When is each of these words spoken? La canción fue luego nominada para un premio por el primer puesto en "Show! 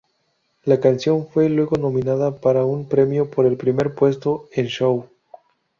La 0.63 0.79
canción 0.79 1.27
fue 1.27 1.47
luego 1.47 1.77
nominada 1.77 2.35
para 2.41 2.65
un 2.65 2.89
premio 2.89 3.29
por 3.29 3.45
el 3.45 3.55
primer 3.55 3.93
puesto 3.93 4.49
en 4.51 4.65
"Show! 4.65 5.07